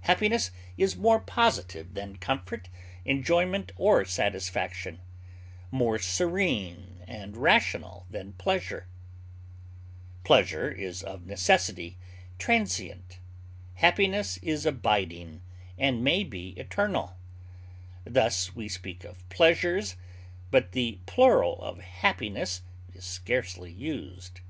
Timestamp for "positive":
1.20-1.92